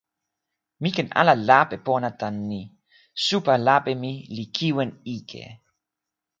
mi 0.81 0.89
ken 0.95 1.09
ala 1.21 1.33
lape 1.49 1.75
pona 1.85 2.09
tan 2.19 2.35
ni: 2.49 2.61
supa 3.25 3.53
lape 3.67 3.91
mi 4.01 4.11
li 4.35 4.45
kiwen 4.55 4.89
ike. 5.15 5.43